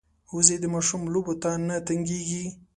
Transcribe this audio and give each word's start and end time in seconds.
وزې 0.35 0.55
د 0.61 0.65
ماشوم 0.73 1.01
لوبو 1.13 1.33
ته 1.43 1.49
نه 1.67 1.75
تنګېږي 1.87 2.45